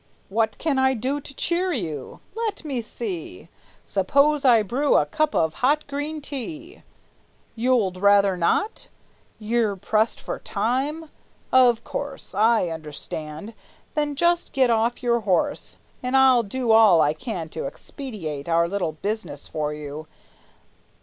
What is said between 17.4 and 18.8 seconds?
to expedite Our